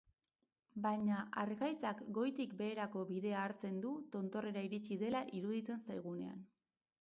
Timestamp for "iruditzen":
5.43-5.85